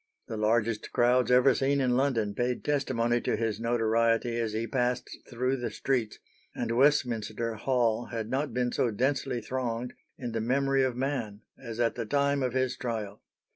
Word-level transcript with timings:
The 0.27 0.35
largest 0.35 0.91
crowds 0.91 1.29
ever 1.29 1.53
seen 1.53 1.79
in 1.79 1.95
London 1.95 2.33
paid 2.33 2.63
testimony 2.65 3.21
to 3.21 3.35
his 3.35 3.59
notoriety 3.59 4.39
as 4.39 4.53
he 4.53 4.65
passed 4.65 5.15
through 5.29 5.57
the 5.57 5.69
streets; 5.69 6.17
and 6.55 6.71
Westminster 6.75 7.53
Hall 7.53 8.05
had 8.05 8.27
not 8.27 8.51
been 8.51 8.71
so 8.71 8.89
densely 8.89 9.41
thronged 9.41 9.93
in 10.17 10.31
the 10.31 10.41
memory 10.41 10.81
of 10.83 10.95
man 10.97 11.41
as 11.59 11.79
at 11.79 11.93
the 11.93 12.07
time 12.07 12.41
of 12.41 12.53
his 12.53 12.75
trial. 12.75 13.21